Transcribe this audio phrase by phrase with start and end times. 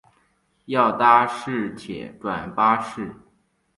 [0.65, 3.13] 要搭市铁转巴士